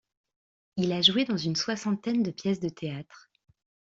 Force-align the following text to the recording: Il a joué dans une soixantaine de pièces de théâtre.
Il 0.77 0.93
a 0.93 1.03
joué 1.03 1.25
dans 1.25 1.37
une 1.37 1.55
soixantaine 1.55 2.23
de 2.23 2.31
pièces 2.31 2.59
de 2.59 2.69
théâtre. 2.69 3.29